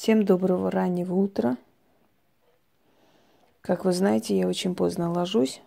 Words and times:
Всем 0.00 0.24
доброго 0.24 0.70
раннего 0.70 1.12
утра. 1.12 1.58
Как 3.60 3.84
вы 3.84 3.92
знаете, 3.92 4.34
я 4.34 4.48
очень 4.48 4.74
поздно 4.74 5.12
ложусь, 5.12 5.60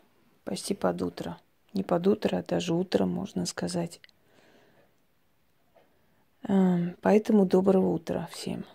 почти 0.44 0.74
под 0.74 1.04
утро. 1.04 1.38
Не 1.74 1.84
под 1.84 2.08
утро, 2.08 2.38
а 2.38 2.44
даже 2.44 2.74
утром, 2.74 3.12
можно 3.12 3.46
сказать. 3.46 4.02
Эм, 6.48 6.98
поэтому 7.02 7.46
доброго 7.46 7.92
утра 7.92 8.28
всем. 8.32 8.66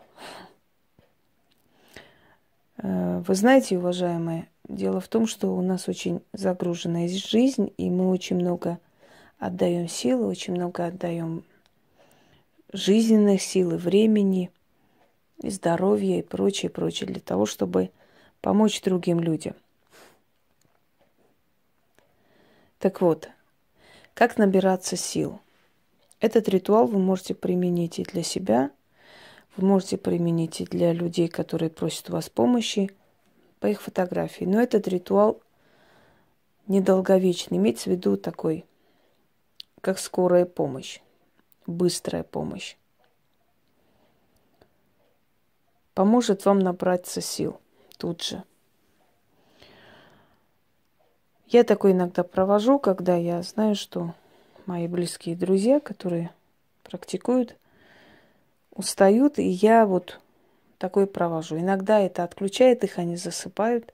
Э, 2.76 3.18
вы 3.26 3.34
знаете, 3.34 3.78
уважаемые, 3.78 4.48
дело 4.68 5.00
в 5.00 5.08
том, 5.08 5.26
что 5.26 5.56
у 5.56 5.60
нас 5.60 5.88
очень 5.88 6.22
загруженная 6.32 7.08
жизнь, 7.08 7.72
и 7.76 7.90
мы 7.90 8.10
очень 8.10 8.36
много 8.36 8.78
отдаем 9.40 9.88
силы, 9.88 10.28
очень 10.28 10.54
много 10.54 10.86
отдаем 10.86 11.42
жизненных 12.72 13.42
сил 13.42 13.72
и 13.72 13.76
времени– 13.76 14.52
и 15.42 15.50
здоровья 15.50 16.18
и 16.18 16.22
прочее, 16.22 16.70
прочее, 16.70 17.06
для 17.06 17.20
того, 17.20 17.46
чтобы 17.46 17.90
помочь 18.40 18.80
другим 18.82 19.20
людям. 19.20 19.54
Так 22.78 23.00
вот, 23.00 23.28
как 24.14 24.38
набираться 24.38 24.96
сил? 24.96 25.40
Этот 26.20 26.48
ритуал 26.48 26.86
вы 26.86 26.98
можете 26.98 27.34
применить 27.34 27.98
и 27.98 28.04
для 28.04 28.22
себя, 28.22 28.70
вы 29.56 29.66
можете 29.66 29.96
применить 29.98 30.60
и 30.60 30.64
для 30.64 30.92
людей, 30.92 31.28
которые 31.28 31.70
просят 31.70 32.10
у 32.10 32.12
вас 32.12 32.28
помощи 32.28 32.90
по 33.60 33.66
их 33.66 33.82
фотографии. 33.82 34.44
Но 34.44 34.60
этот 34.60 34.86
ритуал 34.88 35.40
недолговечный, 36.66 37.58
имеется 37.58 37.90
в 37.90 37.92
виду 37.92 38.16
такой, 38.16 38.64
как 39.80 39.98
скорая 39.98 40.44
помощь, 40.44 41.00
быстрая 41.66 42.22
помощь. 42.22 42.76
Поможет 45.98 46.44
вам 46.44 46.60
набраться 46.60 47.20
сил 47.20 47.58
тут 47.96 48.22
же. 48.22 48.44
Я 51.48 51.64
такой 51.64 51.90
иногда 51.90 52.22
провожу, 52.22 52.78
когда 52.78 53.16
я 53.16 53.42
знаю, 53.42 53.74
что 53.74 54.14
мои 54.64 54.86
близкие 54.86 55.34
друзья, 55.34 55.80
которые 55.80 56.30
практикуют, 56.84 57.56
устают, 58.70 59.40
и 59.40 59.48
я 59.48 59.86
вот 59.86 60.20
такой 60.78 61.08
провожу. 61.08 61.58
Иногда 61.58 61.98
это 61.98 62.22
отключает 62.22 62.84
их, 62.84 62.98
они 62.98 63.16
засыпают. 63.16 63.92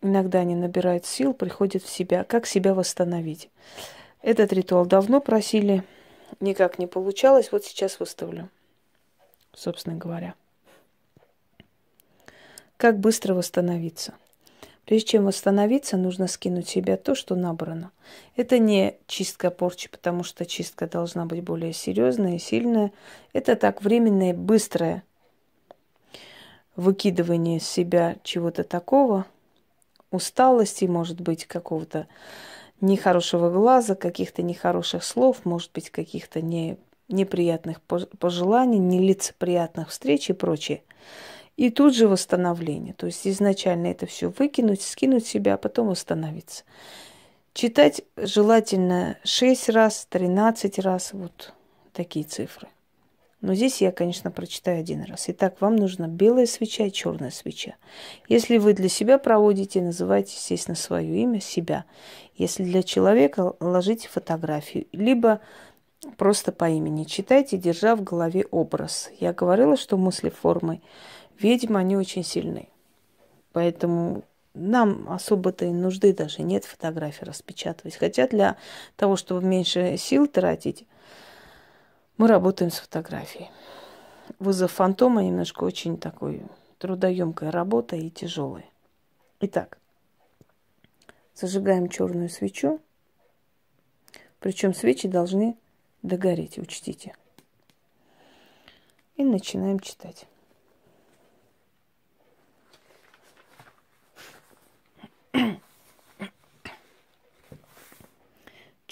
Иногда 0.00 0.38
они 0.38 0.54
набирают 0.54 1.04
сил, 1.04 1.34
приходят 1.34 1.82
в 1.82 1.90
себя. 1.90 2.22
Как 2.22 2.46
себя 2.46 2.74
восстановить? 2.74 3.50
Этот 4.22 4.52
ритуал 4.52 4.86
давно 4.86 5.20
просили, 5.20 5.82
никак 6.38 6.78
не 6.78 6.86
получалось. 6.86 7.50
Вот 7.50 7.64
сейчас 7.64 7.98
выставлю, 7.98 8.50
собственно 9.52 9.96
говоря. 9.96 10.36
Как 12.78 13.00
быстро 13.00 13.34
восстановиться? 13.34 14.14
Прежде 14.84 15.08
чем 15.08 15.26
восстановиться, 15.26 15.96
нужно 15.96 16.28
скинуть 16.28 16.68
с 16.68 16.70
себя 16.70 16.96
то, 16.96 17.16
что 17.16 17.34
набрано. 17.34 17.90
Это 18.36 18.60
не 18.60 18.96
чистка 19.08 19.50
порчи, 19.50 19.90
потому 19.90 20.22
что 20.22 20.46
чистка 20.46 20.86
должна 20.86 21.26
быть 21.26 21.42
более 21.42 21.72
серьезная 21.72 22.36
и 22.36 22.38
сильная. 22.38 22.92
Это 23.32 23.56
так 23.56 23.82
временное, 23.82 24.32
быстрое 24.32 25.02
выкидывание 26.76 27.56
из 27.56 27.68
себя 27.68 28.16
чего-то 28.22 28.62
такого, 28.62 29.26
усталости, 30.12 30.84
может 30.84 31.20
быть, 31.20 31.46
какого-то 31.46 32.06
нехорошего 32.80 33.50
глаза, 33.50 33.96
каких-то 33.96 34.42
нехороших 34.42 35.02
слов, 35.02 35.44
может 35.44 35.72
быть, 35.72 35.90
каких-то 35.90 36.40
не, 36.40 36.78
неприятных 37.08 37.80
пожеланий, 37.82 38.78
нелицеприятных 38.78 39.88
встреч 39.88 40.30
и 40.30 40.32
прочее. 40.32 40.84
И 41.58 41.70
тут 41.70 41.92
же 41.92 42.06
восстановление. 42.06 42.94
То 42.94 43.06
есть 43.06 43.26
изначально 43.26 43.88
это 43.88 44.06
все 44.06 44.28
выкинуть, 44.30 44.80
скинуть 44.80 45.26
себя, 45.26 45.54
а 45.54 45.58
потом 45.58 45.88
восстановиться. 45.88 46.62
Читать 47.52 48.02
желательно 48.16 49.18
6 49.24 49.70
раз, 49.70 50.06
13 50.08 50.78
раз, 50.78 51.12
вот 51.12 51.52
такие 51.92 52.24
цифры. 52.24 52.68
Но 53.40 53.54
здесь 53.54 53.82
я, 53.82 53.90
конечно, 53.90 54.30
прочитаю 54.30 54.78
один 54.78 55.02
раз. 55.02 55.24
Итак, 55.28 55.60
вам 55.60 55.74
нужна 55.74 56.06
белая 56.06 56.46
свеча 56.46 56.84
и 56.84 56.92
черная 56.92 57.32
свеча. 57.32 57.74
Если 58.28 58.58
вы 58.58 58.72
для 58.72 58.88
себя 58.88 59.18
проводите, 59.18 59.82
называйте, 59.82 60.34
естественно, 60.36 60.76
свое 60.76 61.22
имя, 61.22 61.40
себя. 61.40 61.86
Если 62.36 62.62
для 62.62 62.84
человека, 62.84 63.54
ложите 63.58 64.08
фотографию. 64.08 64.86
Либо 64.92 65.40
просто 66.16 66.52
по 66.52 66.68
имени 66.68 67.02
читайте, 67.02 67.56
держа 67.56 67.96
в 67.96 68.04
голове 68.04 68.46
образ. 68.52 69.10
Я 69.18 69.32
говорила, 69.32 69.76
что 69.76 69.96
мысли 69.96 70.30
формой 70.30 70.80
Ведьмы, 71.38 71.78
они 71.78 71.96
очень 71.96 72.24
сильны. 72.24 72.68
Поэтому 73.52 74.24
нам 74.54 75.08
особо-то 75.10 75.64
и 75.64 75.70
нужды 75.70 76.12
даже 76.12 76.42
нет 76.42 76.64
фотографии 76.64 77.24
распечатывать. 77.24 77.96
Хотя 77.96 78.26
для 78.26 78.56
того, 78.96 79.16
чтобы 79.16 79.42
меньше 79.42 79.96
сил 79.96 80.26
тратить, 80.26 80.84
мы 82.16 82.26
работаем 82.26 82.70
с 82.70 82.78
фотографией. 82.78 83.50
Вызов 84.38 84.72
фантома 84.72 85.22
немножко 85.22 85.64
очень 85.64 85.96
такой 85.96 86.42
трудоемкая 86.78 87.50
работа 87.50 87.96
и 87.96 88.10
тяжелая. 88.10 88.66
Итак, 89.40 89.78
зажигаем 91.34 91.88
черную 91.88 92.28
свечу. 92.28 92.80
Причем 94.40 94.74
свечи 94.74 95.08
должны 95.08 95.56
догореть, 96.02 96.58
учтите. 96.58 97.14
И 99.16 99.24
начинаем 99.24 99.80
читать. 99.80 100.26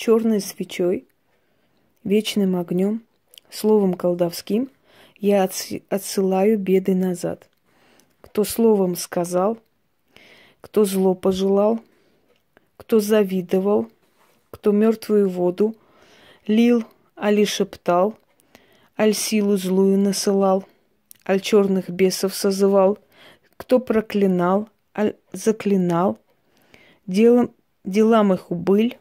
Черной 0.06 0.41
свечой, 0.41 1.05
вечным 2.05 2.55
огнем, 2.55 3.03
словом 3.50 3.94
колдовским 3.94 4.71
я 5.19 5.43
отсылаю 5.43 6.61
беды 6.61 6.94
назад. 6.94 7.49
Кто 8.21 8.44
словом 8.44 8.94
сказал, 8.94 9.59
кто 10.61 10.84
зло 10.84 11.17
пожелал, 11.17 11.81
кто 12.77 13.00
завидовал, 13.00 13.89
кто 14.53 14.71
мертвую 14.71 15.28
воду 15.28 15.75
лил, 16.47 16.84
али 17.17 17.44
шептал, 17.44 18.15
аль 18.97 19.12
силу 19.12 19.56
злую 19.56 19.99
насылал, 19.99 20.65
аль 21.28 21.41
черных 21.41 21.91
бесов 21.91 22.33
созывал, 22.33 23.00
кто 23.56 23.81
проклинал, 23.81 24.69
аль 24.97 25.17
заклинал, 25.33 26.17
делом, 27.09 27.50
делам 27.83 28.33
их 28.33 28.53
убыль, 28.53 28.97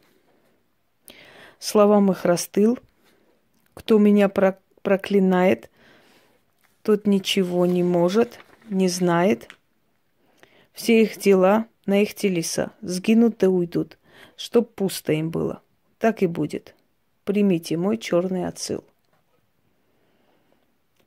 словам 1.66 2.12
их 2.12 2.24
растыл. 2.24 2.78
Кто 3.74 3.98
меня 3.98 4.28
проклинает, 4.28 5.68
тот 6.82 7.06
ничего 7.06 7.66
не 7.66 7.82
может, 7.82 8.38
не 8.70 8.88
знает. 8.88 9.48
Все 10.72 11.02
их 11.02 11.18
дела 11.18 11.66
на 11.84 12.02
их 12.02 12.14
телеса 12.14 12.70
сгинут 12.82 13.38
да 13.38 13.50
уйдут, 13.50 13.98
чтоб 14.36 14.72
пусто 14.72 15.12
им 15.12 15.30
было. 15.30 15.60
Так 15.98 16.22
и 16.22 16.26
будет. 16.26 16.74
Примите 17.24 17.76
мой 17.76 17.98
черный 17.98 18.46
отсыл. 18.46 18.84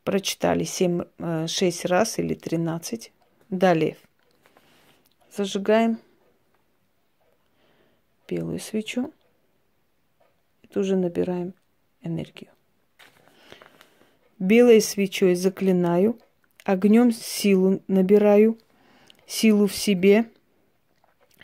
Прочитали 0.04 0.66
семь, 0.66 1.04
э, 1.20 1.48
шесть 1.48 1.86
раз 1.86 2.20
или 2.20 2.34
тринадцать. 2.34 3.14
Далее. 3.50 3.96
Зажигаем 5.32 6.00
белую 8.28 8.60
свечу 8.60 9.14
тоже 10.74 10.96
набираем 10.96 11.54
энергию. 12.02 12.50
Белой 14.38 14.82
свечой 14.82 15.36
заклинаю, 15.36 16.18
огнем 16.64 17.12
силу 17.12 17.82
набираю, 17.88 18.58
силу 19.28 19.68
в 19.68 19.76
себе 19.76 20.26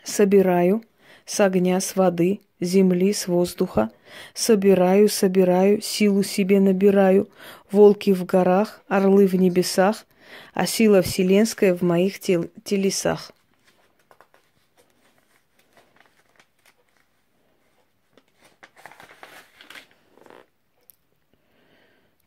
собираю 0.02 0.82
с 1.26 1.40
огня, 1.40 1.80
с 1.80 1.96
воды, 1.96 2.40
земли, 2.60 3.12
с 3.12 3.26
воздуха. 3.26 3.90
Собираю, 4.32 5.08
собираю, 5.08 5.82
силу 5.82 6.22
себе 6.22 6.60
набираю, 6.60 7.28
волки 7.70 8.12
в 8.12 8.24
горах, 8.24 8.82
орлы 8.88 9.26
в 9.26 9.34
небесах, 9.34 10.06
а 10.54 10.66
сила 10.66 11.02
вселенская 11.02 11.74
в 11.74 11.82
моих 11.82 12.18
тел- 12.20 12.48
телесах. 12.64 13.32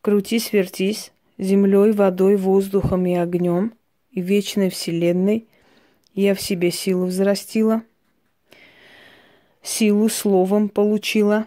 Крутись, 0.10 0.54
вертись, 0.54 1.12
землей, 1.38 1.92
водой, 1.92 2.36
воздухом 2.36 3.06
и 3.06 3.14
огнем, 3.14 3.76
и 4.10 4.22
вечной 4.22 4.72
вселенной 4.72 5.46
я 6.16 6.34
в 6.34 6.42
себе 6.42 6.72
силу 6.72 7.06
взрастила, 7.06 7.84
силу 9.62 10.10
словом 10.10 10.68
получила. 10.68 11.46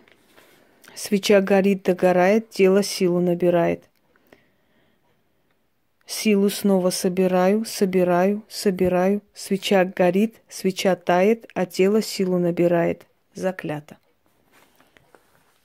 Свеча 0.94 1.40
горит, 1.40 1.82
догорает, 1.82 2.50
тело 2.50 2.84
силу 2.84 3.18
набирает. 3.18 3.82
Силу 6.06 6.48
снова 6.48 6.90
собираю, 6.90 7.64
собираю, 7.64 8.44
собираю. 8.48 9.22
Свеча 9.34 9.84
горит, 9.84 10.36
свеча 10.48 10.94
тает, 10.94 11.50
а 11.54 11.66
тело 11.66 12.00
силу 12.00 12.38
набирает. 12.38 13.06
Заклято. 13.34 13.96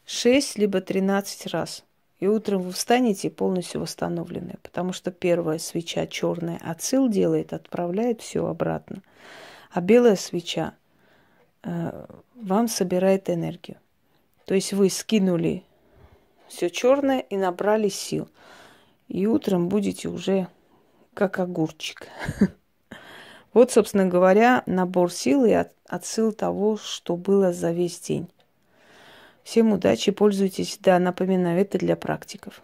Шесть 0.08 0.58
либо 0.58 0.82
тринадцать 0.82 1.46
раз. 1.46 1.84
И 2.20 2.28
утром 2.28 2.64
вы 2.64 2.72
встанете 2.72 3.30
полностью 3.30 3.82
восстановленные, 3.82 4.58
потому 4.64 4.92
что 4.92 5.12
первая 5.12 5.60
свеча 5.60 6.08
черная 6.08 6.60
отсыл 6.64 7.10
делает, 7.10 7.54
отправляет 7.54 8.22
все 8.22 8.46
обратно. 8.46 9.04
А 9.72 9.82
белая 9.82 10.16
свеча 10.16 10.74
э, 11.64 12.06
вам 12.36 12.68
собирает 12.68 13.30
энергию. 13.30 13.78
То 14.46 14.56
есть 14.56 14.74
вы 14.74 14.90
скинули 14.90 15.64
все 16.48 16.70
черное 16.70 17.20
и 17.20 17.38
набрали 17.38 17.90
сил. 17.90 18.30
И 19.08 19.28
утром 19.28 19.70
будете 19.70 20.08
уже 20.10 20.48
как 21.14 21.40
огурчик. 21.40 22.08
Вот, 23.54 23.72
собственно 23.72 24.06
говоря, 24.06 24.62
набор 24.68 25.12
сил 25.12 25.44
и 25.44 25.56
отсыл 25.88 26.32
того, 26.32 26.78
что 26.78 27.16
было 27.16 27.54
за 27.54 27.72
весь 27.72 28.00
день. 28.00 28.30
Всем 29.48 29.72
удачи, 29.72 30.12
пользуйтесь. 30.12 30.78
Да, 30.82 31.00
напоминаю, 31.00 31.62
это 31.62 31.78
для 31.78 31.96
практиков. 31.96 32.62